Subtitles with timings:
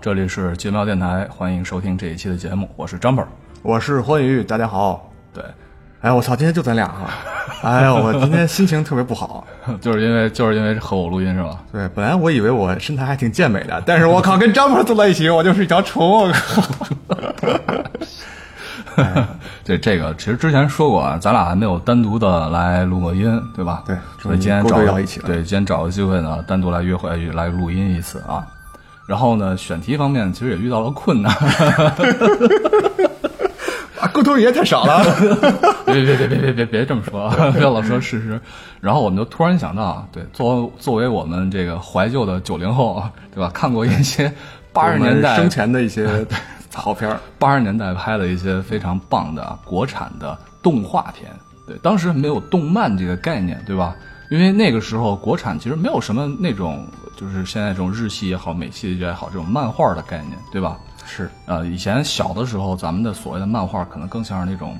[0.00, 3.28] 这里是杰喵电台，欢迎收听这一期的节目，我是张本儿。
[3.62, 5.10] 我是欢愉，大家好。
[5.34, 5.42] 对，
[6.00, 7.10] 哎，我操，今天就咱俩哈。
[7.68, 9.44] 哎呦，我今天心情特别不好。
[9.82, 11.58] 就是因为就是因为和我录音是吧？
[11.72, 16.30] 对，本来我以为我身材还挺健美的，但是我靠，跟张本儿坐在一起，我就是一条虫。
[16.30, 16.62] 我靠。
[19.64, 23.82] 对这个，其实之前说过啊，咱俩还没有单独的来录过音，对吧？
[23.84, 28.46] 对所以今天勾找兑到一起了对，今天找个机会呢，单独来约会来录音一次啊。
[29.08, 31.32] 然后呢，选题方面其实也遇到了困难。
[33.98, 35.02] 啊，沟通语言太少了。
[35.86, 37.50] 别别别别别别别这么说啊！
[37.56, 38.38] 不要老说事实。
[38.82, 43.02] 然后我们就突然想到啊，对，作作为我们这个怀旧的九零后，
[43.34, 43.50] 对吧？
[43.54, 44.30] 看过一些
[44.74, 46.06] 八十年代生前的一些
[46.74, 47.18] 好片儿。
[47.38, 51.30] 八十年代拍的一些非常棒的国产的动画片。
[51.66, 53.96] 对，当时没有动漫这个概念，对吧？
[54.30, 60.78] 因为那个时候国产其实没有什么那种，就是现在这种日系也好、美系也好，这种漫画的概念，对吧？
[61.06, 64.76] 是，呃，以前小的时候，咱们的所谓的漫画可能更像是那种，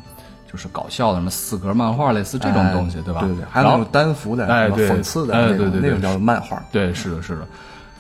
[0.51, 3.21] 就是搞笑的什么四格漫画，类似这种东西，对吧？
[3.21, 6.63] 对对，还有那种单幅的，哎对讽刺的，对对对那种叫漫画。
[6.71, 7.47] 对，是的，是的。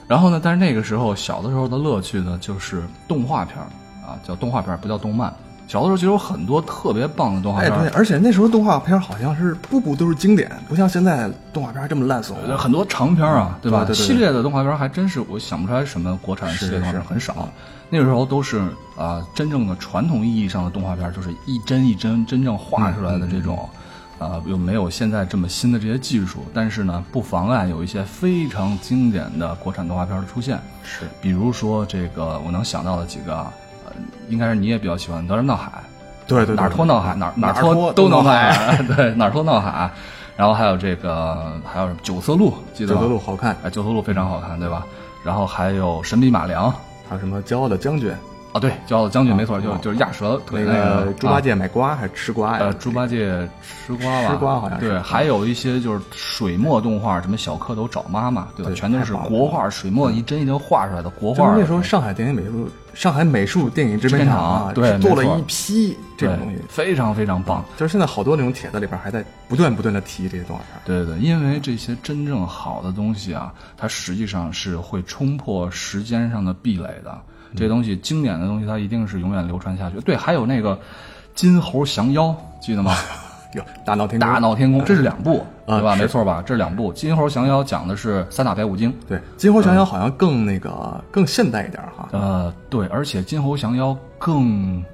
[0.07, 3.69] 然后呢，但是那个时候小的时候的乐趣呢，就是动画片儿
[4.07, 5.35] 啊，叫动画片儿，不叫动漫。
[5.69, 12.35] 小的时候其实有很多特别棒的动画哎，片儿，对，而且那时候动画片好像是步步都是经典，不像现在动画片这么烂俗。
[12.47, 13.85] 呃很多长片儿啊，对吧？
[13.85, 17.49] 对对对系列的动画片儿还真是我想不出来什么国产系列动画片儿是很少。
[17.91, 18.63] 那个时候都是
[18.97, 23.69] 啊、真正的传统意义上的动画片儿，就是一帧一帧真正画出来的这种，
[24.19, 30.59] 啊、又没有现在这么新的这些技术，但是呢，不妨碍有一些非常经典的国产动画片儿的出现。
[30.83, 33.47] 是，比如说这个我能想到的几个
[34.29, 35.67] 应该是你也比较喜欢《哪吒闹海》。
[36.27, 39.91] 对对，对哪儿拖闹海，哪儿哪儿拖拖都闹海海，对，哪儿拖闹海。
[40.37, 43.01] 然后还有这个，还有什么九色鹿，记得吗？
[43.01, 44.87] 九色鹿好看，哎，九色鹿非常好看，对吧？
[45.25, 46.71] 然后还有神笔马良，
[47.09, 48.15] 还有什么骄傲的将军，
[48.53, 52.65] 啊，对，骄傲的将军，没错，就就是压舌腿那个个猪八啊戒买瓜还是吃瓜呀？
[52.65, 53.49] 呃，猪八戒
[53.87, 58.73] 吃瓜吧，吃瓜好像是对，还有一些就是水墨动画，什么小蝌蚪找妈妈，对吧？
[58.75, 61.55] 全都是国画，水墨一帧一帧画出来的国画。
[61.59, 66.63] 那时候上海电影美术、上海美术电影制片厂啊，对是做了一批这对种东西。
[66.71, 67.63] 非常非常棒。
[67.77, 70.81] 就是现在好多那种帖子里边还在不断不断的提这些动画片。
[70.87, 77.21] 对对，因为这些真正好的东西啊，它实际上是会冲破时间上的壁垒的。
[77.57, 80.01] 这东西经典的东西，它一定是永远流传下去。
[80.01, 80.79] 对，还有那个
[81.35, 82.95] 金猴降妖，记得吗？
[83.55, 85.97] 有大闹天宫，大闹天宫，这是两部，对吧？
[85.97, 86.43] 没错吧？
[86.45, 86.93] 这是两部。
[86.93, 92.07] 金猴降妖讲的是三打白骨精，对金猴降妖好像更那个更现代一点哈。
[92.13, 94.85] 呃，对，而且金猴降妖更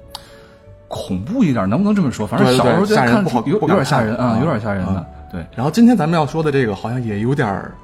[0.87, 2.25] 恐怖一点，能不能这么说？
[2.25, 5.05] 反正小时候觉得看吓人有有点吓人啊，看有点吓人的啊。
[5.29, 7.75] 对，然后今天咱们要说的这个好像也有点儿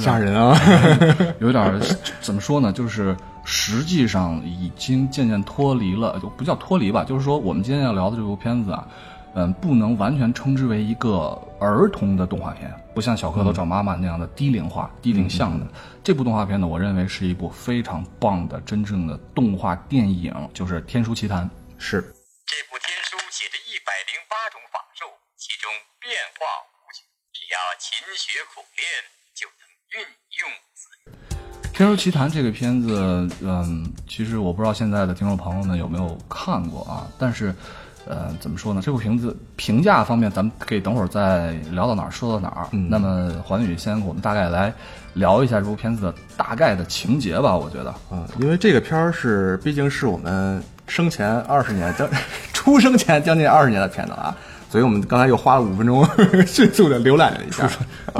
[0.00, 0.56] 吓人啊。
[1.40, 1.80] 有点儿
[2.20, 2.72] 怎么说呢？
[2.72, 8.86] 就是实际上已经渐渐脱离了，就不叫脱离吧，就是说我们今天要聊的这部片子啊，
[9.34, 15.66] 嗯，不能完全称之为一个儿童的动画片，不像《小蝌蚪找妈妈》那样的低龄化、低龄向的。
[16.02, 21.44] 这部动画片呢，我认为是一部非常棒的真正的动画电影，就是《天书奇谭》。
[21.78, 22.00] 是，
[22.46, 25.70] 这部天书写着一百零八种法术，其中
[26.00, 28.84] 变化无穷，只要勤学苦练，
[29.90, 30.00] 运
[30.40, 37.52] 用天书奇谈》这个片子，嗯，其实我不知道现在的听众朋友们有没有看过啊，但是，
[38.06, 38.80] 呃，怎么说呢？
[38.80, 42.68] 这部片子评价方面，咱们可以等会儿再聊到哪儿说到哪儿。
[42.70, 44.72] 嗯那么环宇先给我们大概来
[45.14, 47.92] 聊一下这部片子的大概的情节吧，我觉得。
[48.12, 52.08] 嗯，因为这个片儿是毕竟是我们生前二十年将
[52.54, 54.36] 出生前将近二十年的片子啊，
[54.70, 56.06] 所以我们刚才又花了五分钟
[56.46, 57.68] 迅速的浏览了一下。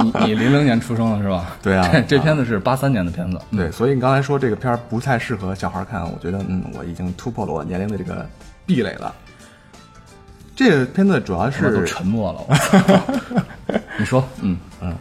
[0.03, 1.55] 你你零零年出生的是吧？
[1.63, 3.39] 对啊这这片子是八三年的片子。
[3.51, 8.27] 对，所以你刚才说这个片儿不太适合小孩看，我觉得嗯，我已经突破了我年龄的这个
[8.65, 9.15] 壁垒了。
[10.53, 12.43] 这个片子主要是都是沉默了。
[12.45, 14.93] 我 你说，嗯嗯，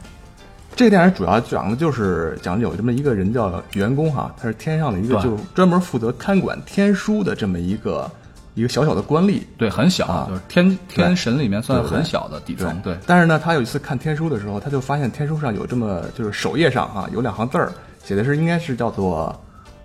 [0.76, 8.08] 这个电影主要讲的就是讲有这么一个人叫员工哈，他是天上的一个对就专门负责看管天书的这么一个
[8.54, 9.42] 一个小小的官吏。
[9.56, 12.80] 对，很小，啊就是天天神里面算很小的底层。
[12.82, 17.72] 对，但是呢，他有一次看天书的时候，他就发现天书上有这么就是首页上啊有两行字儿，
[18.04, 19.34] 写的是应该是叫做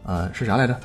[0.04, 0.76] 呃是啥来着？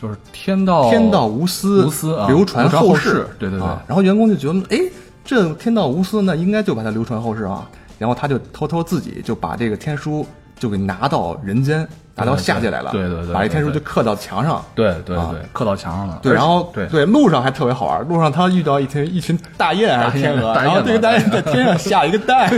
[0.00, 3.26] 就是天道天道无私，无私啊流传后世。
[3.38, 4.80] 对对对，啊然后员工就觉得，哎，
[5.24, 7.68] 这天道无私，那应该就把它流传后世啊。
[7.98, 10.24] 然后他就偷偷自己就把这个天书
[10.58, 12.90] 就给拿到人间，拿到下界来了。
[12.92, 14.56] 对对对对把这天书就刻到墙上。
[14.56, 16.18] 啊对对对，刻到墙上了。
[16.22, 22.50] 对，然后对对路上还特别好玩，路上他遇到一群一群大雁还是天鹅，然后这个大雁在天上下一个蛋，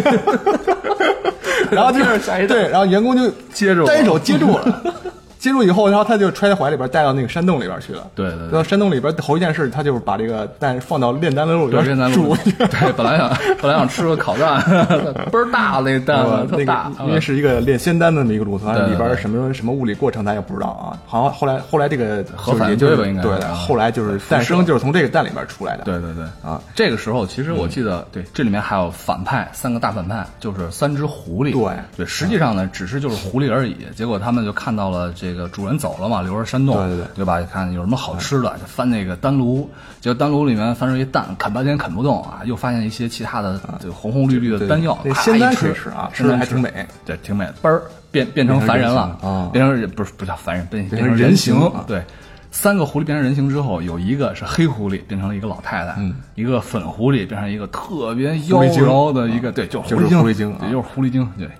[1.70, 4.82] 然后就是对，然后员工就接住我单手接住了，
[5.40, 8.06] 接住以后，然后他就揣在怀里边带到那个山洞里边去了。
[8.14, 12.36] 对对对到山洞里边头一件事，他就是把这个蛋放到炼丹炉里，边煮。
[12.44, 14.62] 对，本来想本来想吃个烤蛋，
[15.32, 21.00] 倍儿大那蛋呃，那特大个，因为是一个炼仙丹的那么一个炉子，里边什么什么物理过程咱也不知道啊。
[21.06, 25.84] 好像后来后来这个核反对吧应该是对，啊后来就是诞生就是从这个蛋里边出来的。
[25.84, 31.52] 对对对啊，这个时候其实我记得，对，这里面还有反派，三个大反派，就是三只狐狸。
[31.52, 33.74] 对对，实际上呢，只是就是狐狸而已。
[33.96, 37.06] 结果他们就看到了这个主人走了嘛，留着山洞，对对对。
[37.16, 37.40] 对吧？
[37.52, 46.86] 看有什么好吃的，就翻那个丹炉，结果丹炉里面翻出一蛋，啃半天啃不动啊，又发现一些其他的就红红绿绿的丹药，啪那仙丹一吃可以吃啊吃着还挺美。
[47.04, 49.18] 对，挺美，嘣儿变变成凡人了
[49.52, 49.86] 变成人形啊。
[49.86, 52.02] 变成不是不叫凡人，变变成人形对，
[52.50, 56.14] 三个狐狸变成人形之后，有一个是黑狐狸，变成了一个老太太；嗯。
[56.34, 61.52] 一个粉狐狸变成一个特别妖娆的一个，对，就是狐狸精，就是狐狸精，对对。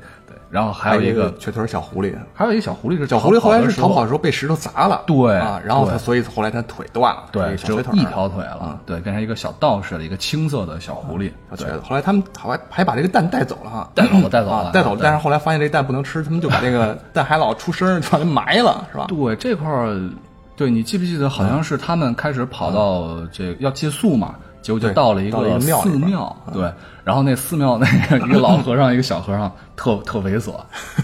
[0.50, 11.81] 然后还还有一个，瘸腿小狐狸，还有一个小狐狸是小狐狸后来是逃跑的的时候被石头砸了，对啊，然后他所以后来他腿断了，对，只有一条腿了，对，变成一个小道士的一个青色的小狐狸，对小瘸子。
[11.85, 15.00] 后来他们还还把这个蛋带走了哈，带走了，带走了，，啊带走了。
[15.02, 19.06] 但是后来发现这蛋不能吃，他们就把这个 蛋还老出声，就把它埋了，是吧？
[19.08, 20.11] 对这块儿，
[20.56, 21.31] 对你记不记得？
[21.31, 26.71] 好像是他们开始跑到这要借宿嘛，结果就到了一个庙寺庙，对。
[27.03, 30.55] 然后那寺庙那个一个老和尚，一个小和尚，特特猥琐，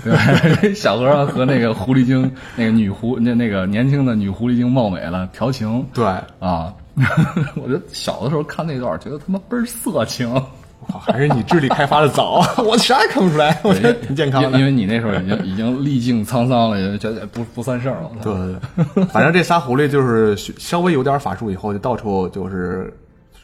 [0.05, 0.73] 对？
[0.75, 6.05] 小和尚和那个狐狸精，那个女狐，那那个年轻的女狐狸精貌美了，调情，对，
[6.38, 6.73] 啊。
[7.56, 10.32] 我觉得小的时候看那段，觉得他妈倍儿色情。
[10.79, 14.64] 我靠还是你智力开发的早， 我啥也看不出来，我觉得挺健康的因。
[14.64, 18.11] 为你那时候已经已经历尽沧桑了，也觉得不不算事儿了。
[18.23, 18.56] 对对
[18.94, 22.94] 对，反正这仨狐狸就是稍微有点法术以后，就到处就是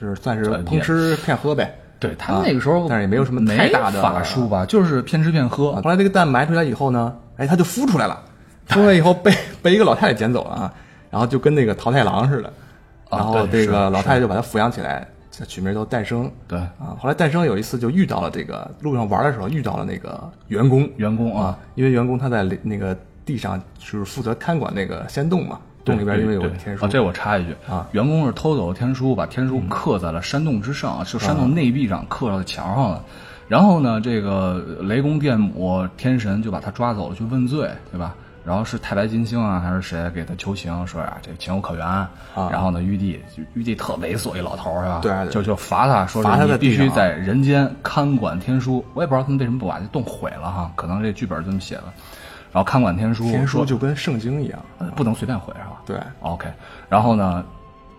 [0.08, 1.74] 是算是呃碰吃骗喝呗。
[1.98, 5.72] 对他们那个时候，但是也没有什么太大的法术吧，就是骗吃骗喝。
[5.82, 8.20] 后来这个蛋埋出来以后呢，哎，他就孵出来了，
[8.68, 9.32] 孵出来以后被
[9.62, 10.74] 被一个老太太捡走了啊，
[11.10, 12.48] 然后就跟那个桃太郎似的，
[13.08, 15.06] 啊然后这个老太太就把他抚养起来，
[15.46, 16.28] 取名叫诞生。
[16.48, 33.04] 对啊，后来诞生有一次就遇到了这个路上玩的时候遇到了那个员工员工啊，因为员工他在那个地上就是负责看管那个仙洞嘛，洞里边因为有天书啊，这我插一句啊，员工是偷走了天书，把天书刻在了山洞之上，就山洞内壁上刻到墙上了。
[33.48, 38.14] 然后呢，这个雷公电母天神就把他抓走了去问罪，对吧？
[38.44, 41.86] 然后是太白金星啊，还是谁给他求情，说呀、这情有可原。
[42.50, 43.20] 然后呢，玉帝
[43.54, 44.98] 玉帝特猥琐一老头儿是吧？
[45.00, 48.84] 对对就就罚他说是罚他你必须在人间看管天书。
[48.94, 51.84] 我也不知道他们为什么不把这洞毁了哈，可能这剧本这么写的。
[52.52, 55.80] 然后看管天书，天书就跟圣经一样，呃不能随便毁是吧？
[55.86, 56.46] 对，OK，
[56.88, 57.42] 然后呢，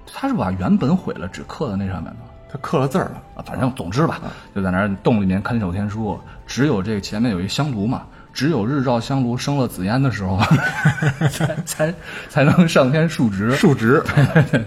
[0.05, 2.17] 他是把原本毁了，只刻在那上面的
[2.51, 3.21] 他刻了字儿了。
[3.35, 3.41] 啊。
[3.43, 4.21] 反正总之吧，
[4.53, 10.39] 就在那儿洞里面看守天书，只有这前面有一香炉嘛，只有日照香炉生了紫烟的时候，
[11.31, 11.93] 才才
[12.29, 13.51] 才能上天述职。
[13.53, 14.03] 述职，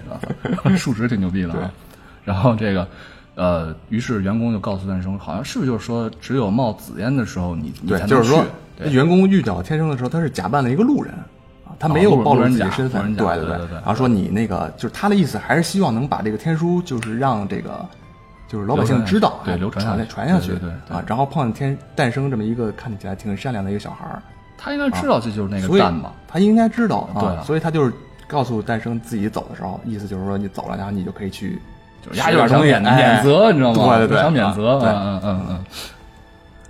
[0.77, 1.71] 述职挺牛逼的啊。
[2.25, 2.89] 然后这个。
[3.37, 8.43] 呃，于是员工就告诉诞生，好像是不是就是说，只有冒紫烟的时候你，你对才，能就是说
[8.83, 11.13] 去，员工遇到天生的时候，他是假扮了一个路人
[11.67, 17.87] 啊，他没有暴露自己路人甲身份，对对对对对然后说你那个就是他的意思，还是希望能把这个天书，就是让这个
[18.49, 20.97] 就是老百姓知道，对流传下去传下去，对对对对。
[20.97, 24.23] 啊，然后碰见天诞生这么一个看起来挺善良的一个小孩儿，
[24.57, 26.15] 他应该知道这就是那个蛋吧？
[26.27, 27.93] 他应该知道对所以他就是
[28.27, 31.61] 告诉诞生自己走的时候，意思就是说你走了，然后你就可以去。
[32.13, 33.99] 就是免哎免责，你知道吗？
[33.99, 35.47] 对对对想免责，啊对嗯嗯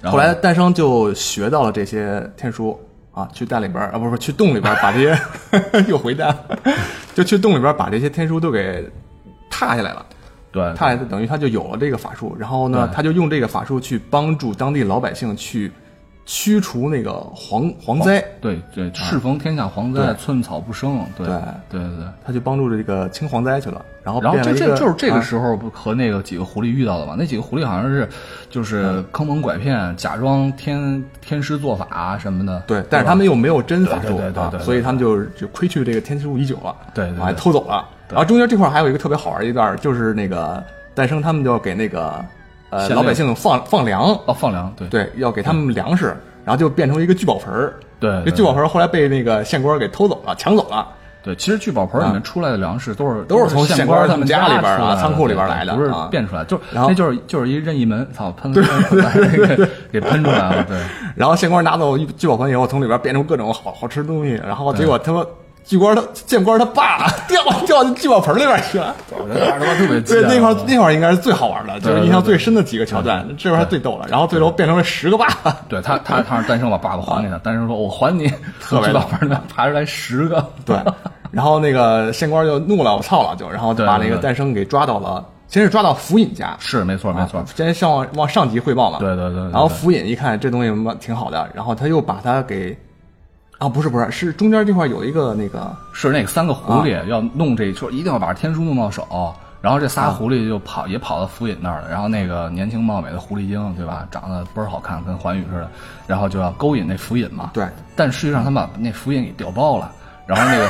[0.02, 0.10] 嗯。
[0.10, 2.78] 后来诞生就学到了这些天书
[3.12, 5.18] 啊，去蛋里边儿啊，不是不是去洞里边儿把这些
[5.88, 6.36] 又回蛋，
[7.14, 8.88] 就去洞里边儿把这些天书都给
[9.50, 10.04] 踏下来了，
[10.52, 15.72] 对，踏下来等于他就有了这个法术，然后呢，他就用这个法术去帮助当地老百姓去
[16.26, 20.98] 驱除那个蝗蝗灾，对对，适逢天下蝗灾，寸草不生。
[21.16, 21.36] 对对
[21.70, 22.06] 对对对。
[22.24, 27.14] 他就帮助这个清蝗灾去了，然后然后这这就是这个啊时候不和那个几个狐狸遇到的嘛？
[27.16, 28.08] 那几个狐狸好像是
[28.50, 32.60] 就是坑蒙拐骗，假装天天师做法什么的。
[32.66, 37.88] 对，但是他们又没有真法术啊对对对所以他们就就亏去这个天书已久了，对还偷走了。
[38.08, 40.60] 然后中间这块还有一个特别好玩的一段，就是那个
[40.92, 42.24] 诞生他们就要给那个
[42.70, 47.74] 呃老百姓放放粮，哦，放粮，对对，要给他们粮食，然后就变成一个聚宝盆儿。
[47.98, 50.86] 对对这聚宝盆儿后来被那个县官给偷走了，抢走了。
[51.22, 60.76] 对，其实聚宝盆里面出来的粮食都是啊都是从县县官他们家家里边儿啊仓库里边儿来的不是啊变出来，就然后那就是就是一任意门，操，喷那个 给喷出来了，对。
[61.16, 65.28] 然后县官拿走聚宝盆以后，从里边变出各种好好吃的东西，然后结果他说
[65.66, 68.94] 巨官他剑官他爸 掉掉进聚宝盆里边去了。
[69.10, 74.06] 我觉得他妈特别对，那块那块应该是最好玩的，就是印象最深的几个桥段，这块儿最逗了。
[74.08, 78.28] 然后最后变成了十个爸爸，对他，他他是单生把爸爸还给他，单生说：“我还你。
[78.62, 80.46] ”特别从聚宝盆里面爬出来十个。
[80.64, 80.76] 对。
[81.32, 88.98] 然后那个县官就怒了，我操了，就然后就把那个诞生给抓到了，先是抓到福尹家，是没错没错啊，先向往往上级汇报嘛。
[89.00, 92.78] 对对对然后福尹一看这东西蛮挺好的，然后他又把他给，
[93.58, 99.34] 啊不是不是，是中间这块有一个那个是那个三个狐狸要弄这，说一定要把天书弄到手。
[99.62, 101.90] 然后这啊仨狐狸就跑，也跑到福尹那儿了。
[101.90, 104.06] 然后那个年轻貌美的狐狸精，对吧？
[104.12, 105.70] 长得倍儿好看，跟环宇似的。
[106.06, 107.50] 然后就要勾引那福尹嘛。
[107.54, 107.66] 对。
[107.96, 109.90] 但实际上他把那福尹给调包了。
[110.26, 110.68] 然后那个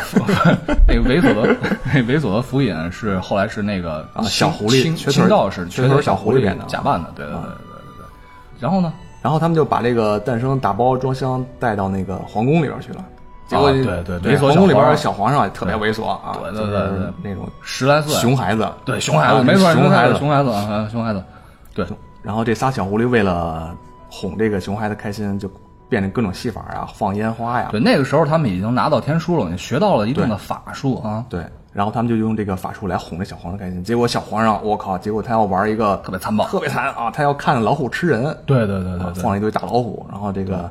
[0.86, 8.06] 那个猥琐的那猥琐的福尹是后来是那个啊小狐狸清道士瘸腿小狐狐狸假扮的，对对对对对对。
[8.60, 8.92] 然后呢？
[9.26, 13.04] 然后他们就把这个诞生打包装箱带到那个皇宫里边去了。
[13.48, 21.20] 结果、啊对对对，皇宫里边小皇上小皇上也特别猥琐啊，对对对就是那种十来岁，熊孩子，对熊孩子，啊没错，熊孩子，熊孩子啊，熊孩子，
[21.74, 21.84] 对，
[22.22, 23.76] 然后这仨小狐狸为了
[24.08, 25.50] 哄这个熊孩子开心，就
[25.88, 31.44] 变着各种戏法啊，放烟花呀，对，那个时候他们已经拿到天书了，也学到了一定的法术啊，对，
[31.76, 34.96] 然后他们就用这个法术来哄着小皇上开心，结果小皇上，我靠！
[34.96, 37.10] 结果他要玩一个特别残暴，特别残啊！
[37.10, 40.70] 他要看老虎吃人，对对对对，放了一堆大老虎，然后这个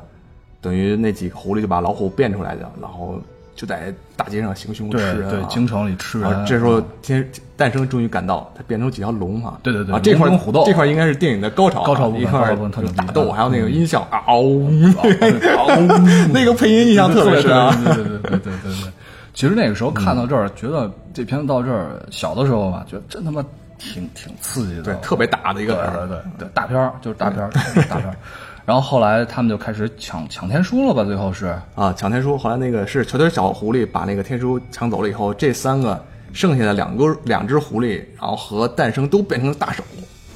[0.60, 3.20] 等于那几个狐狸就把老虎变出来的，然后
[3.54, 6.44] 就在大街上行凶吃人，对对，京城里吃人。
[6.44, 7.24] 这时候天
[7.56, 10.64] 诞生终于赶到，他变成几条龙啊，对对对，啊，这块虎斗。
[10.66, 15.04] 这块应该是电影的高潮，高潮部分，打斗还有那个音效啊，嗷 呜，嗷
[15.78, 15.86] 呜，
[16.32, 18.92] 那个配音印象特别深啊，对对对对对对。
[19.36, 23.44] 其实那个时候看到这儿，觉得这片子到这儿，小的时候吧，觉得真他妈
[23.78, 27.50] 挺挺刺激的，对，特别大的一个对对对，大片儿就是大片儿，
[27.86, 28.16] 大片儿。
[28.64, 31.04] 然后后来他们就开始抢抢天书了吧？
[31.04, 32.36] 最后是啊，抢天书。
[32.36, 36.02] 后来那个是瘸腿小狐狸把那个天书抢走了以后，这三个
[36.32, 39.84] 剩下的两个两只狐狸，然后和诞生都变成了大手，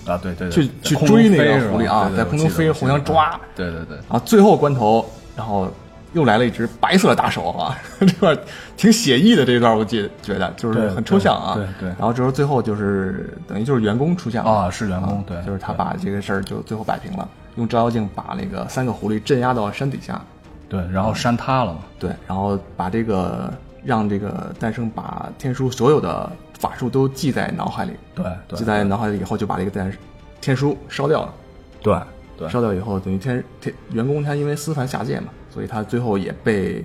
[0.06, 5.04] 啊，对对对，去去追那个狐狸啊在空中飞互相抓对对对，然后最后关头，
[5.34, 5.72] 然后
[6.12, 8.36] 又来了一只白色的大手啊， 这块
[8.76, 11.54] 挺写意的这一段，我记得觉得就是很抽象啊。
[11.54, 11.88] 对对对。
[11.90, 14.50] 然后之后最后就是等于就是员工出现了。
[14.50, 20.20] 啊是员工对就是他把这个事儿就最后摆平了，用照妖镜把那个三个狐狸镇压到山底下，
[20.68, 23.52] 对，然后山塌了嘛，对，然后把这个
[23.84, 29.92] 让这个诞生把天书所有的法术都记在脑海里，对对记在脑海里以后就把这个诞
[30.40, 31.34] 天书烧掉了。
[31.82, 31.96] 对
[32.36, 32.48] 对。
[32.48, 36.82] 烧掉以后，等于天天员工他因为私凡下界嘛，所以他最后也被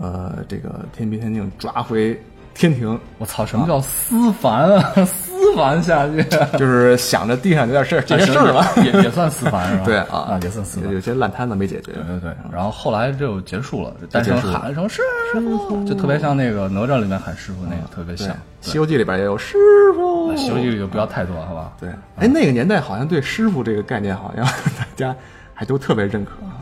[0.00, 2.20] 呃这个天兵天将抓回
[2.52, 4.92] 天庭，我操，什么叫思凡啊？
[5.04, 6.24] 思凡下去，
[6.56, 8.64] 就是想着地上有点事儿，这些事儿了。
[8.76, 9.82] 也也算思凡是吧？
[9.86, 10.92] 对啊，也算思凡。
[10.92, 11.92] 有些烂摊子没解决。
[11.92, 18.28] 对对对，然后后来就结束了，诞生结束了喊了声师傅，就特别像那个哪吒里面喊师傅那个，特别，像。
[18.60, 19.56] 《西游记》里边也有师
[19.94, 20.34] 傅。
[20.36, 21.72] 西游记里就不要太多，好吧？
[21.80, 24.44] 对，哎，那个年代好像对师傅这个概念，好像
[24.78, 25.14] 大家
[25.52, 26.53] 还都特别认可啊。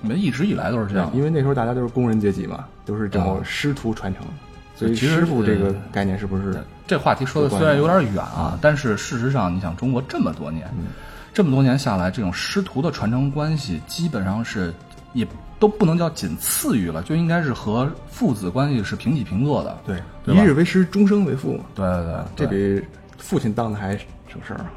[0.00, 1.10] 你们一直以来都是这样。
[1.14, 4.24] 因为那时候大家都是工人阶级嘛，都是这种师徒传承，
[4.74, 6.62] 所以其实师傅这个呃概念是不是？
[6.86, 10.68] 这话题说的虽然有点远啊，但是事实上，你想中国这么多年，
[11.32, 14.74] 这么多年下来，这种师徒的传承关系基本上是
[15.12, 15.24] 也
[15.60, 19.78] 都不能叫仅次于了，就应该是和父子关系是平起平坐的。
[19.86, 21.64] 对，对一日为师，终生为父嘛。
[21.76, 22.84] 对对对，这比
[23.18, 24.72] 父亲当的还省事儿啊！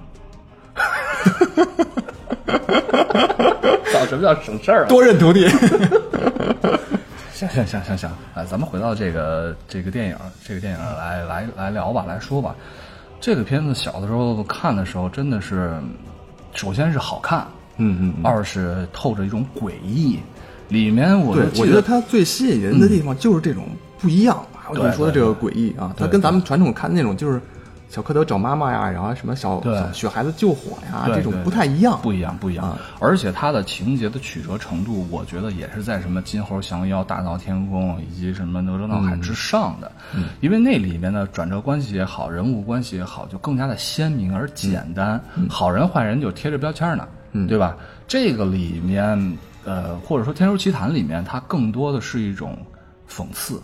[4.04, 4.88] 早什么叫省事儿啊？
[4.88, 5.48] 多认徒弟。
[7.34, 12.56] 行行行行行，哎，咱们回到这个这个电影，这个电影来来来聊吧，来说吧。
[13.20, 15.74] 这个片子小的时候看的时候，真的是，
[16.54, 17.46] 首先是好看，
[17.78, 20.20] 嗯嗯，二是透着一种诡异。
[20.70, 23.66] 里面我我觉得它最吸引人的地方就是这种
[24.00, 24.70] 不一样啊！
[24.70, 27.42] 我跟你说的这个诡异啊，它跟咱们传统看的那种就是
[27.94, 32.00] 小蝌蚪找妈妈呀，然后什么小对小雪孩子救火呀，这种不太一样。
[32.02, 32.66] 不一样，不一样。
[32.66, 39.92] 啊而且它的情节的曲折程度，我觉得也是在什么金猴降妖、大闹天宫以及什么哪吒闹海之上的。
[40.16, 45.24] 嗯，因为那里面的转折关系也好，人物关系也好，就更加的鲜明而简单。
[45.48, 47.78] 好人坏人就贴着标签呢，嗯，对吧？
[48.08, 52.58] 这个里面，呃，或者说《天书奇谭》里面，它更多的是一种
[53.08, 53.62] 讽刺，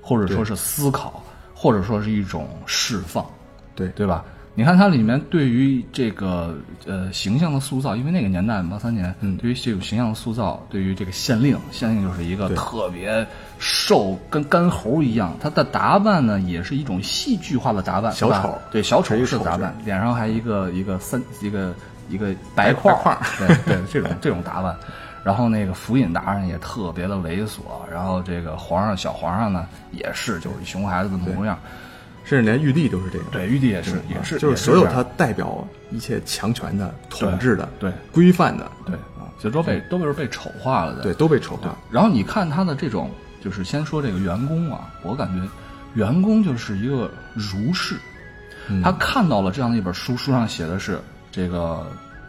[0.00, 1.22] 或者说是思考，
[1.54, 3.22] 或者说是一种释放。
[3.78, 4.24] 对对吧？
[4.54, 13.24] 你看它里面对于这个呃形象的塑造，因为那个年代八三年，嗯对于这种形象的塑造，对于这个县令，县令就是一个特别
[13.60, 15.32] 瘦，跟干猴一样。
[15.40, 21.72] 他的打扮呢，也是一种戏剧化的打扮，小丑对小丑式的打扮，脸上还一个一个三一个
[22.08, 24.76] 一个白块白块儿对对，这种这种打扮。
[25.22, 31.56] 然后那个府尹大人也特别的猥琐，然后这个皇上小皇上呢也是就是熊孩子的模样，
[32.28, 33.24] 甚至连玉帝都是这个。
[33.32, 38.94] 对，玉帝也是啊也是，就是所有他代表一切强权的、统治的、对规范的，对，
[39.38, 41.74] 其实都被都是被丑化了的，对，都被丑化。
[41.90, 43.10] 然后你看他的这种，
[43.42, 45.48] 就是先说这个员工啊，我感觉
[45.94, 47.96] 员工就是一个儒士，
[48.84, 51.00] 他看到了这样的一本书，书上写的是
[51.32, 51.86] 这个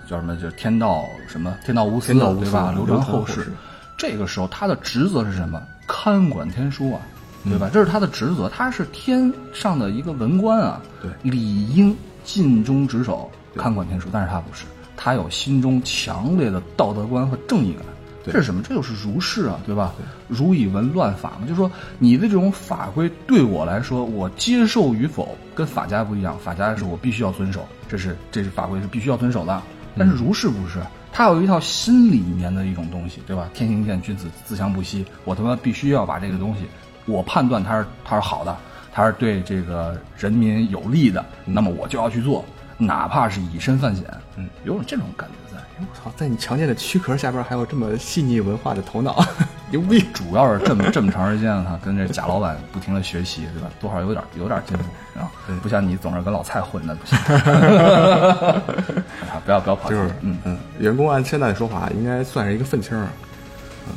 [0.08, 2.72] 叫什么，就是天道什么天道无私，天道无私对吧？
[2.72, 3.52] 流传后世。
[3.98, 5.62] 这个时候他的职责是什么？
[5.86, 7.02] 看管天书啊，
[7.46, 7.70] 对吧？
[7.72, 14.10] 这是他的职责，他是天上的一个文官啊，对理应尽忠职守，看管天书。
[14.12, 14.66] 但是他不是，
[14.98, 17.84] 他有心中强烈的道德观和正义感。
[18.26, 18.62] 这是什么？
[18.62, 19.94] 这就是儒士啊，对吧？
[20.28, 26.38] 儒以文乱法嘛，就是说你的这种法规对我来说，我接受与否跟法家不一样。
[26.38, 29.60] 法家是我必须要遵守，这是这是法规是必须要遵守的。
[29.98, 30.80] 但是儒士不是，
[31.12, 33.50] 他有一套心里面的一种东西，对吧？
[33.54, 35.04] 天行健，君子自强不息。
[35.24, 36.66] 我他妈必须要把这个东西，
[37.10, 38.56] 我判断它是它是好的，
[38.94, 42.46] 它是对这个人民有利的，那么我就要去做，
[42.78, 44.06] 哪怕是以身犯险。
[44.38, 45.62] 嗯，有种这种感觉在。
[45.80, 49.24] 我操，在你强健的躯壳下边还有这么细腻文化的头脑，
[49.72, 50.02] 牛逼！
[50.14, 53.70] 主要是这么 这么长时间了，哈，跟这贾老板不停的学习，对吧？
[53.80, 54.84] 多少有点有点进步
[55.18, 57.18] 啊，不像你总是跟老蔡混的，不行。
[59.32, 63.08] 啊，不要不要跑题，就是嗯，嗯，员工按现在的说法，应该算是一个愤青儿。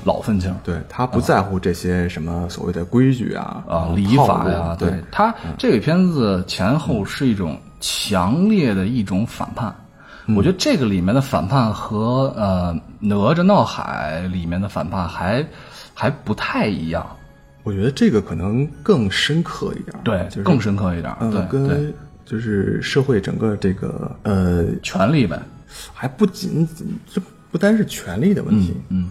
[0.05, 0.55] 老愤青。
[0.65, 9.75] 对他不在乎这些什么所谓的规矩啊啊，礼法呀，对他这个片子前后是一种强烈的一种反叛。
[10.37, 15.45] 我觉得这个里面的反叛和呃《哪吒闹海》里面的反叛还
[15.93, 17.05] 还不太一样，
[17.65, 25.37] 我觉得这个可能更深刻一点，对，就是更深刻一点，嗯，对对，跟就是社会整个这个呃，权力呗，
[25.93, 29.11] 还不仅仅这不单是权力的问题，嗯，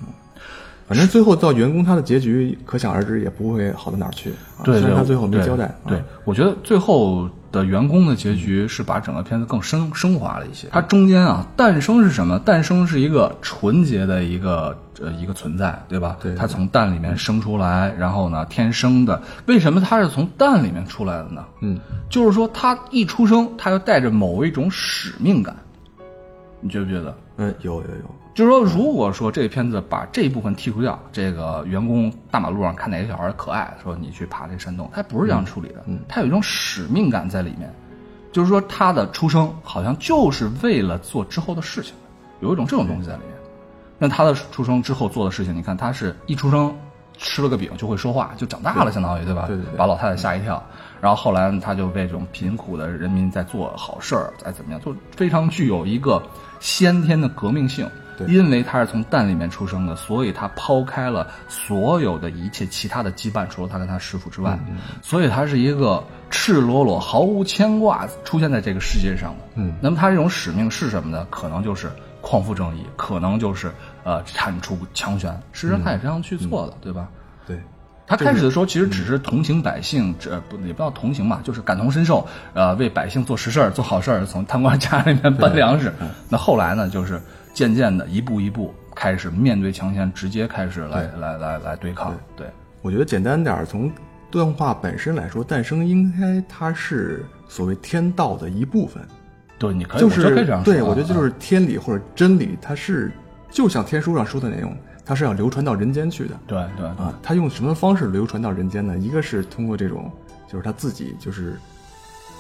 [0.92, 4.30] 反正最后到员工他的结局可想而知，也不会好到哪儿去。
[4.58, 10.68] 啊对对，虽然他最后没交代，对啊，我觉得最后的员工的结局是把整个片子更升升华了一些。
[10.70, 12.38] 它中间啊，诞生是什么？
[12.40, 16.18] 诞生是一个纯洁的一个呃一个存在，对吧？
[16.22, 19.22] 对对它从蛋里面生出来，然后呢，天生的。
[19.46, 21.46] 为什么它是从蛋里面出来的呢？
[21.62, 25.56] 嗯，就是说它一出生，它就带着某一种使命感。
[26.60, 27.16] 你觉不觉得？
[27.38, 37.72] 嗯，有有有，就是说，如果说这个片子把这一部分剔除掉，这个员工大马路上看哪个小孩可爱，说你去爬这山洞，他不是这样处理的，他有一种使命感在里面，
[38.32, 41.94] 就是说他的出生好像就是为了做之后的事情，
[42.40, 43.34] 有一种这种东西在里面。
[44.00, 46.76] 那他的出生之后做的事情，你看他是一出生
[47.20, 49.46] 吃了个饼就会说话，就长大了，相当于对吧？
[49.46, 50.64] 对对对把老太太吓一跳。
[51.00, 56.20] 然后后来他就为这种贫苦的人民在做好事儿，再怎么样，就非常具有一个
[56.60, 57.88] 先天的革命性。
[58.18, 64.58] 对因为他是从蛋里面出生的，所以他抛开了所有的一切其他的羁绊，除了他跟他师傅之外，
[65.02, 69.44] 所以他是一个赤裸裸、毫无牵挂出现在这个世界上的。
[69.56, 71.26] 嗯，那么他这种使命是什么呢？
[71.30, 73.72] 可能就是匡扶正义，可能就是
[74.04, 75.32] 呃铲除强权。
[75.52, 77.08] 事实上，他也这样去做的，对吧？
[77.48, 77.60] 对，
[78.06, 85.92] 他开始的时候其实只是同情百姓，这不也不叫同情吧，就是感同身受，呃，为百姓做实事儿、做好事儿，从贪官家里面搬粮食。
[86.30, 87.22] 那后来呢，就是
[87.54, 92.16] 渐渐的一步一步开始面对强权，直接开始来来来来对抗。
[92.36, 92.48] 对，
[92.82, 93.92] 我觉得简单点儿，从
[94.30, 99.04] 动画本身来说，诞生应该它是所谓天道的一部分，
[99.60, 100.46] 对，你可以，就是。
[100.64, 103.12] 对，我觉得就是天理或者真理，它是
[103.50, 106.40] 就像天书上说的那种，它是要流传到人间去的。
[106.48, 108.98] 对对对啊，它用什么方式流传到人间呢？
[108.98, 110.10] 一个是通过这种，
[110.48, 111.60] 就是他自己，就是，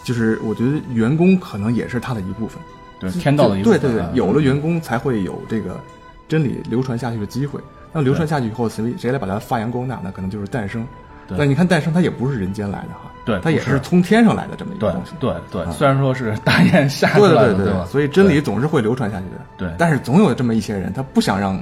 [0.06, 2.62] 就是我觉得员工可能也是他的一部分，
[3.02, 3.80] 对，天道的一部分。
[3.82, 5.78] 对对对啊，有了员工才会有这个
[6.30, 7.60] 真理流传下去的机会。
[7.92, 10.00] 那流传下去以后，谁谁来把它发扬光大？
[10.02, 10.88] 那可能就是诞生。
[11.28, 15.14] 对但你看诞生，它也不是人间来的哈，对它也是是从天上来的这么一个东西。
[15.20, 17.86] 对对，虽然说是大雁下出对来的，对对吧？
[17.86, 19.42] 所以真理总是会流传下去的。
[19.58, 21.62] 对但是总有这么一些人，他不想让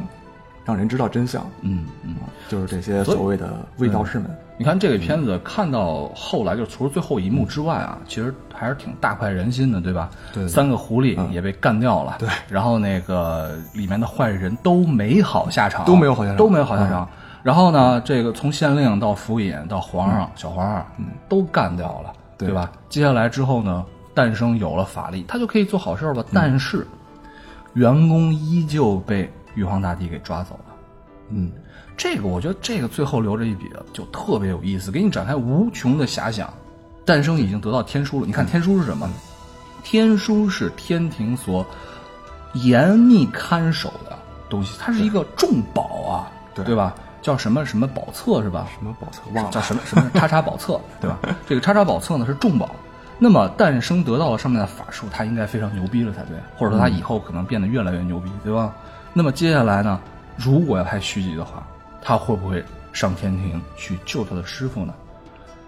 [0.65, 2.15] 让人知道真相，嗯嗯。
[2.47, 4.29] 就是这些所谓的卫道士们。
[4.59, 10.09] 你看这个片子看到后来，就除了最后一幕之外啊，其实还是挺大快人心的，对吧？
[10.33, 17.07] 对对三个狐狸也被干掉了，对然后那个里面的坏人都没好下场，都没有好下场都没有好下场。
[17.41, 22.69] 然后呢，这个从县令到府尹到皇上、小皇上，嗯，都干掉了，对吧？
[22.89, 26.25] 接下来之后呢，诞生有了法力，他就可以做好事儿了。
[26.33, 26.85] 但是，
[27.75, 30.75] 员工依旧被玉皇大帝给抓走了。
[31.29, 31.49] 嗯，
[31.99, 36.51] 这个我觉得这个最后留着一笔就特别有意思，给你展开无穷的遐想。
[37.03, 39.11] 诞生已经得到天书了，你看天书是什么？
[39.83, 41.65] 天书是天庭所
[42.53, 44.17] 严密看守的
[44.49, 46.95] 东西，它是一个重宝啊，对对吧？
[47.21, 48.65] 叫什么什么宝册是吧？
[48.73, 51.19] 什么宝册忘了叫什么什么叉叉宝册，对吧？
[51.49, 52.69] 这个叉叉宝册呢是重宝，
[53.17, 58.73] 那么诞生得到了上面的法术，他应该非常牛逼了才对，或者说他以后可能变得越来越牛逼，对吧？
[59.11, 59.99] 那么接下来呢，
[60.37, 61.67] 如果要拍续集的话，
[62.01, 64.93] 他会不会上天庭去救他的师傅呢？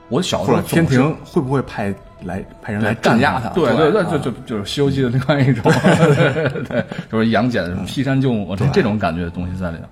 [0.09, 3.49] 我小时或候天庭会不会派来派人来镇压他？
[3.49, 9.83] 对对对，啊就就就是《西游记》的另外一种，对 对，就是杨戬什么劈山救母这这种感觉的东西在里头。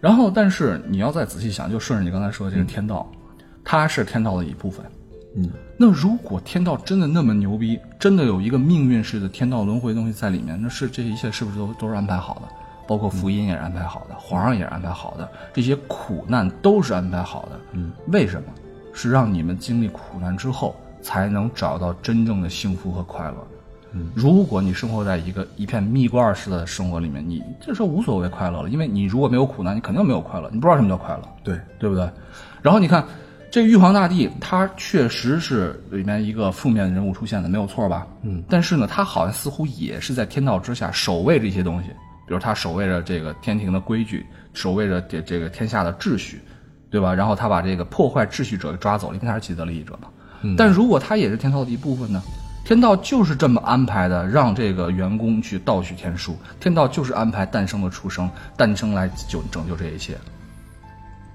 [0.00, 3.06] 然后，但是你要再仔细想，就顺着你刚才说的这个天道，
[3.62, 4.84] 它是天道的一部分。
[5.36, 12.48] 嗯，那如果天道真的那么牛逼，真的有一个命运式的天道轮回的东西在里面，那是这一切是不是都都是安排好的？
[12.86, 17.60] 包括福音也是安排好的，皇上也是安排好的，这些苦难都是安排好的。
[17.72, 18.48] 嗯，为什么？
[18.94, 23.36] 是让你们经历苦难之后，才能找到真正的幸福和快乐。
[23.92, 31.22] 嗯，如果你生活在一个一片蜜罐式的生活里面，你这时候无所谓快乐了，因为你如果没有苦难，你肯定没有快乐，你不知道什么叫快乐。
[31.42, 32.08] 对，对不对？
[32.60, 33.04] 然后你看，
[33.50, 38.06] 这玉皇大帝他确实是里面一个负面人物出现的，没有错吧？
[38.22, 38.42] 嗯。
[38.48, 41.90] 但是呢，他好像似乎也是在天道之下守卫这些东西，
[42.26, 46.40] 比如他守卫着这个天庭的规矩，守卫着这这个天下的秩序，
[46.90, 47.14] 对吧？
[47.14, 50.08] 然后他把这个破坏秩序者给抓走了，因为他是既得利益者嘛。
[50.42, 50.54] 嗯。
[50.56, 52.22] 但如果他也是天道的一部分呢？
[52.64, 56.36] 天道就是这么安排的，让这个员工去盗取天书。
[56.60, 60.16] 天道就是安排诞生的出生，诞生来救拯救这一切。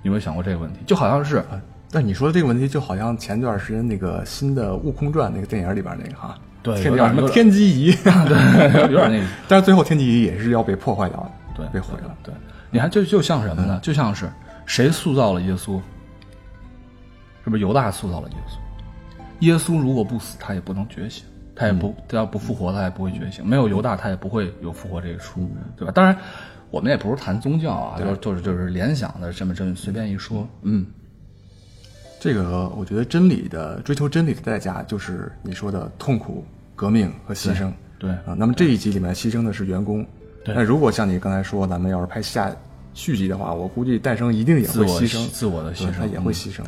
[0.04, 0.80] 有没有想过这个问题？
[0.88, 1.44] 就好像是
[1.92, 6.40] 但你说的这个问题，就好像前段时间那个新的《悟空传》那个电影里边那个哈，
[6.74, 12.16] 对天叫什么天机仪， 对，有点那个， 但是最后天机仪也是要被破坏掉的，对，被毁了。
[12.24, 12.34] 对，
[12.70, 13.80] 你看，就就像什么呢？
[13.82, 14.30] 就像是
[14.66, 15.80] 谁塑造了耶稣？
[17.44, 18.58] 是不是犹大塑造了耶稣？
[19.46, 21.24] 耶稣如果不死，他也不能觉醒，
[21.56, 23.46] 他也不，他要不复活，他也不会觉醒。
[23.46, 25.92] 没有犹大，他也不会有复活这一出，对吧？
[25.94, 26.18] 当然，
[26.72, 30.86] 我们也不是谈宗教啊，就是就是就是联想的这么这么随便一说，嗯，
[32.20, 36.44] 这个我觉得真理的追求真理的代价，就是你说的痛苦、
[36.78, 37.70] 革命和牺牲。
[38.00, 40.06] 对啊，那么这一集里面牺牲的是员工。
[40.46, 42.56] 对那如果像你刚才说，咱们要是拍下
[42.94, 46.62] 续集的话，我估计诞生一定也会牺牲，自我的牺牲他也会嗯牺牲。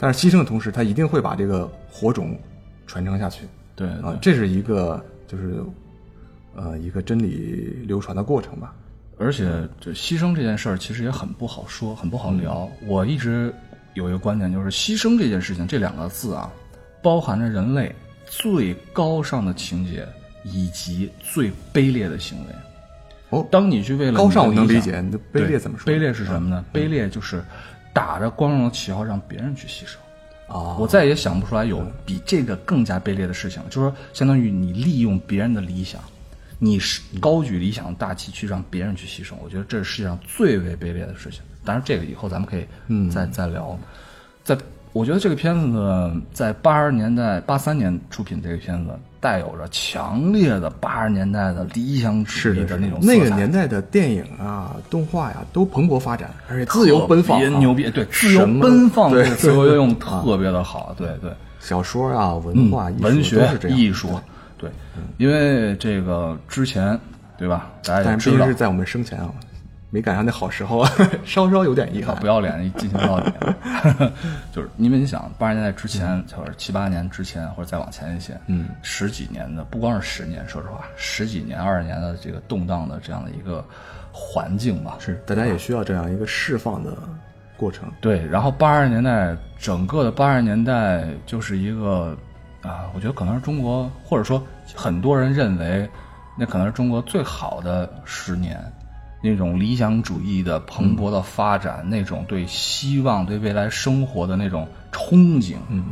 [0.00, 2.36] 但是牺牲的同时，他一定会把这个火种
[2.86, 3.44] 传承下去。
[3.76, 5.62] 对啊，这是一个就是
[6.56, 8.74] 呃一个真理流传的过程吧。
[9.18, 9.46] 而且
[9.78, 12.68] 这牺牲这件事儿其实也很不好说，很不好聊。
[12.86, 13.54] 我一直
[13.94, 16.50] 有一个观点，就是牺牲这件事情这两个字啊，
[17.02, 17.94] 包含着人类
[18.34, 20.08] 最高尚的情节
[20.42, 22.54] 以及最卑劣的行为。
[23.28, 25.84] 哦，当你去为了高尚我能理解，你的卑劣怎么说？
[25.84, 26.64] 嗯卑劣是什么呢？
[26.72, 27.44] 卑劣就是
[27.92, 29.96] 打着光荣的旗号让别人去牺牲。
[30.54, 36.00] 啊，我再也想不出来有比这个更加卑劣的事情了，就是说，相当于你利用别人的理想，
[36.58, 41.42] 你是高举理想的大旗去让别人去牺牲，我觉得这是世界上最为卑劣的事情。
[41.64, 42.66] 当然，这个以后咱们可以
[43.10, 43.78] 再、再聊。
[44.44, 44.58] 在
[44.92, 61.32] 我觉得这个片子呢，在八十年代八三年出品这个片子，带有着强烈的八十年代的理想主义的那种那个年代的电影啊、动画呀，都蓬勃发展，而且自由奔放、牛逼，对，自由奔放这对个词我觉得用特别的好，对对。
[61.58, 63.78] 小说啊、文化、文学是这样。
[63.78, 64.18] 艺术，
[64.58, 64.68] 对，
[65.16, 66.98] 因为这个之前，
[67.38, 67.70] 对吧？
[67.84, 68.30] 大家但也知道。
[68.30, 69.30] 是毕竟是在我们生前啊，
[69.92, 70.90] 没赶上那好时候，啊，
[71.22, 72.26] 稍稍有点遗憾不。
[72.26, 73.30] 要脸，进行到底。
[74.50, 83.62] 就是因为你想，八十年代之前，就是七八年之前，或者再往前一些，嗯，十几年的，不光是十年，说实话，十几年、二十年的这个动荡的这样的一个
[84.10, 86.96] 环境吧，是，大家也需要这样一个释放的
[87.58, 87.92] 过程。
[88.00, 92.16] 对，然后八十年代整个的八十年代就是一个
[92.62, 94.42] 啊，我觉得可能是中国，或者说
[94.74, 95.86] 很多人认为
[96.38, 98.58] 那可能是中国最好的十年，
[99.22, 105.84] 那种理想主义的蓬勃的发展，那种对希望、对未来生活的那种憧憬，嗯，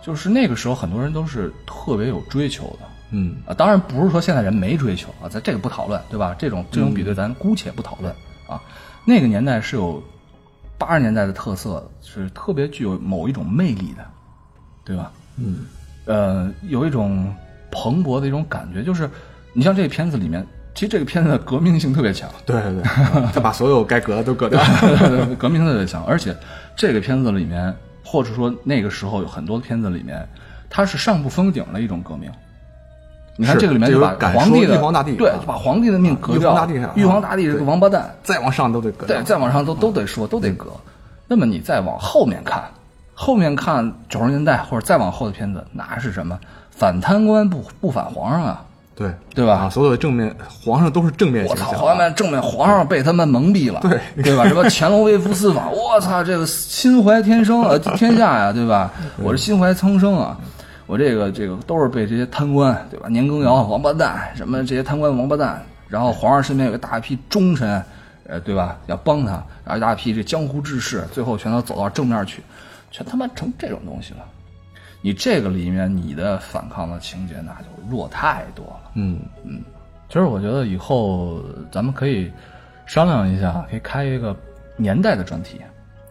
[0.00, 2.88] 就是那个时候很多人都是特别有追求的。
[3.10, 6.34] 嗯，啊，当然不是说现在人没追求啊，咱这个不讨论，对吧？
[6.38, 8.14] 这种这种比对咱姑且不讨论
[8.48, 8.62] 啊。
[9.04, 10.02] 那个年代是有
[10.78, 14.06] 八十年代的特色，是特别具有某一种魅力的，
[14.84, 15.12] 对吧？
[15.36, 15.66] 嗯，
[16.06, 17.34] 呃，有一种
[17.70, 19.10] 蓬勃的一种感觉，就是
[19.52, 22.82] 你像这个片子里面，其实这个片子的革命性特别强，对对对，
[23.32, 24.60] 他把所有该革的都革掉。
[25.38, 26.34] 革命性特别强，而且
[26.74, 30.26] 这个片子里面，或者说那个时候有很多的片子里面，
[30.70, 32.30] 它是上不封顶的一种革命。
[33.36, 36.52] 你看这个里面就把皇帝的玉皇大帝对把皇帝的命革玉掉。
[36.52, 39.06] 皇大帝上玉皇大帝是个王八蛋，再往上都得革。
[39.06, 40.70] 对，再往上都都得说，都得革。
[41.26, 42.62] 那么你再往后面看，
[43.14, 46.38] 后面看九十年代或者再往后的片子，那是什么？
[46.70, 54.46] 反贪官不不反皇上啊，对对吧啊，所有的正面皇上都是正面形象啊，皇上正面皇上被他们蒙蔽了，对对吧？
[54.46, 58.92] 什么乾隆微服私访，我操，这个心怀天生啊天下呀，对吧？
[59.16, 60.36] 我是心怀苍生啊，
[60.86, 63.08] 我这个这个都是被这些贪官，对吧？
[63.08, 67.82] 年羹尧王八蛋，什么这些贪官王八蛋，然后皇上身边有个大批忠臣，
[68.28, 68.76] 呃，对吧？
[68.86, 69.32] 要帮他，
[69.64, 72.42] 然后一大批这江湖志士，最后全都走到正面去，
[72.90, 74.18] 全他妈成这种东西了。
[75.02, 78.90] 你这个里面你的反抗的情节那就弱太多了。
[78.94, 79.60] 嗯嗯，
[80.08, 82.30] 其实我觉得以后咱们可以
[82.86, 84.34] 商量一下，可以开一个
[84.76, 85.60] 年代的专题，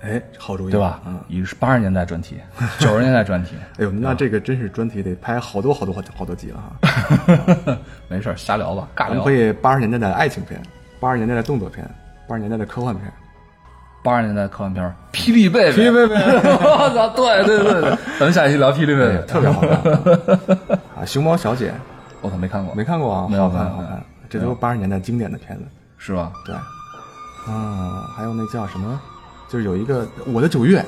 [0.02, 1.00] 哎，好主意，对吧？
[1.06, 2.38] 嗯，以八十年代专题、
[2.80, 7.78] 九十年代专题， 哎呦，那这个真是专题得拍好多好多好多好多集了哈。
[8.10, 9.32] 没事儿瞎聊吧，尬聊咱们可。
[9.32, 10.62] 以八十年代的爱情片，
[11.00, 11.90] 八十年代的动作片，
[12.28, 13.12] 八十年代的科幻片。
[14.04, 14.84] 八十年代科幻片
[15.16, 17.10] 《霹雳贝贝》，霹雳贝贝 我操！
[17.10, 21.06] 对对对对， 咱们下一期聊《霹雳贝贝》，特别好看 啊！
[21.06, 21.72] 熊猫小姐
[22.22, 23.28] 我操，没看过，没看过啊？
[23.30, 25.64] 没有看好看，这都是八十年代经典的片子。
[25.98, 26.32] 是吧？
[26.46, 26.56] 对，
[27.46, 29.00] 啊，还有那叫什么？
[29.48, 30.80] 就是有一个《我的九月》，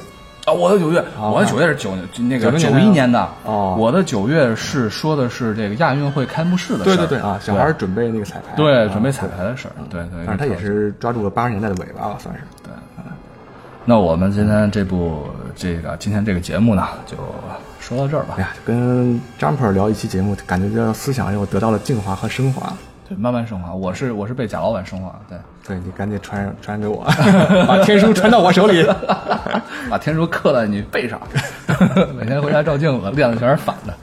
[0.45, 10.19] 啊，我的九月，啊我的九月是九那个90九一年的哦我的九月是说的是这个亚运会开幕式的事儿对对对啊，小孩儿准备那个彩排，对，啊准备彩排的事儿，对对。
[10.25, 12.71] 但是他也是抓住了八十年代的尾巴吧，算是对。
[13.85, 17.17] 那我们今天这部这个今天这个节目呢，就
[17.81, 18.41] 说到这儿吧哎。
[18.41, 22.71] 呀，跟 Jumper 聊一期节目，感觉这思想又得到了净化和升华。
[23.07, 23.73] 对，慢慢升华。
[23.73, 27.03] 我是我是被贾老板升华，对，对你赶紧传传给我，
[27.67, 28.85] 把天书传到我手里。
[29.89, 31.19] 把天书刻在你背上，
[32.17, 33.93] 每天回家照镜子，练的全是反的。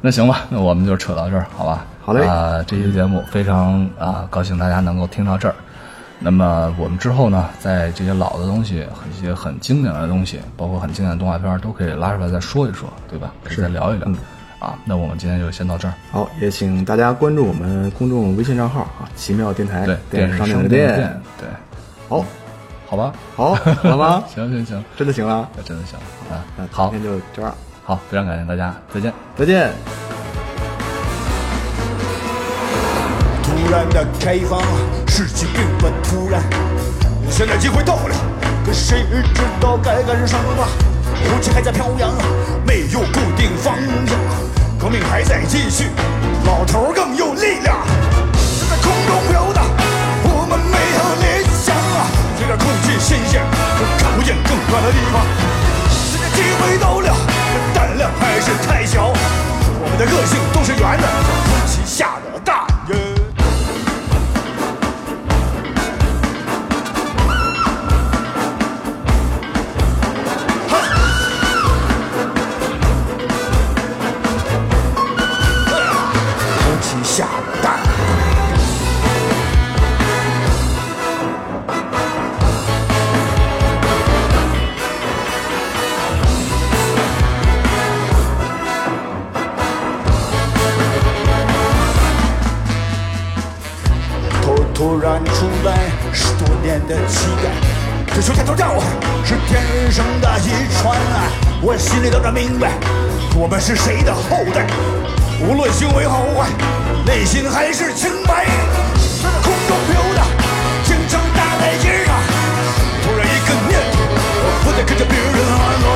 [0.00, 1.84] 那行吧，那我们就扯到这儿，好吧？
[2.02, 5.54] 好嘞啊、这期节目非常啊、高兴大家能够听到这儿。
[6.18, 13.32] 那么我们之后呢，在这些老的东西、一些很经典的东西，包括很经典的动画片，都可以拉出来再说一说，对吧？
[13.44, 14.06] 可以再聊一聊。
[14.60, 15.94] 啊，那我们今天就先到这儿。
[16.12, 21.48] 好，也请大家关注我们公众微信账号啊，奇妙电台，对，电视商店的商店店。，对，
[22.08, 22.24] 好，
[22.86, 23.12] 好吧？
[23.34, 24.22] 好，好了吗？
[24.32, 25.48] 行行行，真的行了。
[25.56, 26.66] 那真的行了啊那。
[26.70, 29.12] 好今天就这样，好，非常感谢大家，再见。
[29.36, 29.72] 再见。
[33.42, 34.60] 突然的开放，
[35.08, 36.42] 事情并不突然。
[37.30, 38.14] 现在机会到了，
[38.66, 40.68] 可谁知道该干什么？
[41.22, 42.10] 武器还在飘扬，
[42.66, 43.74] 没有固定方
[44.06, 44.18] 向，
[44.80, 45.90] 革命还在继续，
[46.46, 47.76] 老头更有力量。
[48.38, 49.66] 是在空中飘荡，
[50.24, 52.08] 我们没有理想啊！
[52.38, 53.42] 随着空气新鲜，
[53.98, 55.20] 看不见更远的地方。
[55.90, 57.14] 现在机会到了，
[57.74, 59.12] 胆量还是太小，
[59.82, 61.06] 我们的个性都是圆的，
[61.44, 62.66] 空气下的大
[94.90, 98.74] 突然出来，十多年的期待，追求抬头叫
[99.24, 100.50] 是天生的遗
[100.82, 101.30] 传啊！
[101.62, 102.72] 我心里当然明白，
[103.38, 104.66] 我们是谁的后代，
[105.46, 106.50] 无论行为好坏，
[107.06, 108.50] 内心还是清白。
[109.22, 110.26] 在空中飘荡，
[110.82, 112.10] 京城大台阶上，
[113.06, 115.88] 突然一个念头，我不再跟着别人喊喽。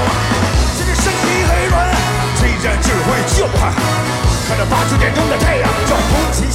[0.79, 1.91] 现在身体很软，
[2.39, 3.75] 虽然只会叫喊，
[4.47, 6.47] 看着八九点钟的太阳，叫红旗